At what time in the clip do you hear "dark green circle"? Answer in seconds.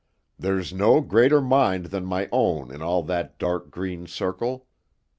3.37-4.65